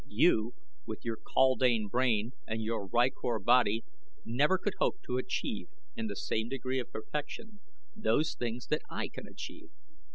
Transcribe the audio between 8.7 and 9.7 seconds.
I can achieve.